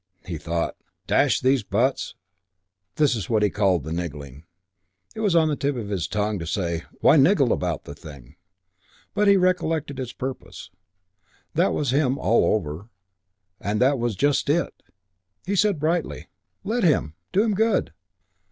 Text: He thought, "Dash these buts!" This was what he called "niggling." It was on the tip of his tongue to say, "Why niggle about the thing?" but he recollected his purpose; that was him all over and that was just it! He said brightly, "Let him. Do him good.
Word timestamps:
He 0.25 0.39
thought, 0.39 0.75
"Dash 1.05 1.39
these 1.41 1.61
buts!" 1.61 2.15
This 2.95 3.13
was 3.13 3.29
what 3.29 3.43
he 3.43 3.51
called 3.51 3.85
"niggling." 3.85 4.45
It 5.13 5.19
was 5.19 5.35
on 5.35 5.47
the 5.47 5.55
tip 5.55 5.75
of 5.75 5.89
his 5.89 6.07
tongue 6.07 6.39
to 6.39 6.47
say, 6.47 6.85
"Why 7.01 7.17
niggle 7.17 7.53
about 7.53 7.83
the 7.83 7.93
thing?" 7.93 8.35
but 9.13 9.27
he 9.27 9.37
recollected 9.37 9.99
his 9.99 10.11
purpose; 10.11 10.71
that 11.53 11.71
was 11.71 11.91
him 11.91 12.17
all 12.17 12.55
over 12.55 12.89
and 13.59 13.79
that 13.79 13.99
was 13.99 14.15
just 14.15 14.49
it! 14.49 14.73
He 15.45 15.55
said 15.55 15.79
brightly, 15.79 16.29
"Let 16.63 16.83
him. 16.83 17.13
Do 17.31 17.43
him 17.43 17.53
good. 17.53 17.93